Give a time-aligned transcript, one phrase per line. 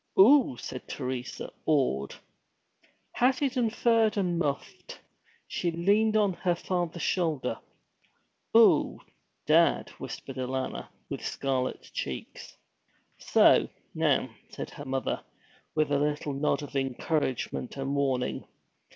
[0.17, 2.15] 'Oo!' said Teresa, awed.
[3.11, 4.99] Hatted, furred, and muffed,
[5.47, 7.59] she leaned on her father's shoulder.
[8.57, 8.99] 'Oo
[9.45, 12.57] dad!' whispered Alanna, with scarlet cheeks.
[13.19, 15.23] 'So now!' said her mother,
[15.75, 18.47] with a little nod of encouragement and warning.